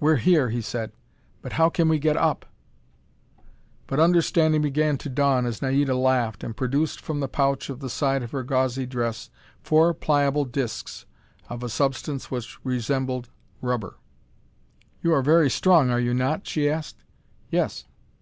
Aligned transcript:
"We're 0.00 0.16
here," 0.16 0.48
he 0.48 0.62
said, 0.62 0.90
"but 1.42 1.52
how 1.60 1.68
can 1.68 1.90
we 1.90 1.98
get 1.98 2.16
up?" 2.16 2.46
But 3.86 4.00
understanding 4.00 4.62
began 4.62 4.96
to 4.96 5.10
dawn 5.10 5.44
as 5.44 5.60
Naida 5.60 5.94
laughed, 5.94 6.42
and 6.42 6.56
produced 6.56 6.98
from 7.02 7.20
the 7.20 7.28
pouch 7.28 7.68
at 7.68 7.80
the 7.80 7.90
side 7.90 8.22
of 8.22 8.30
her 8.30 8.42
gauzy 8.42 8.86
dress 8.86 9.28
four 9.62 9.92
pliable 9.92 10.46
discs 10.46 11.04
of 11.50 11.62
a 11.62 11.68
substance 11.68 12.30
which 12.30 12.58
resembled 12.64 13.28
rubber. 13.60 13.98
"You 15.02 15.12
are 15.12 15.20
very 15.20 15.50
strong, 15.50 15.90
are 15.90 16.00
you 16.00 16.14
not?" 16.14 16.46
she 16.46 16.66
asked. 16.66 17.04
"Yes." 17.50 17.84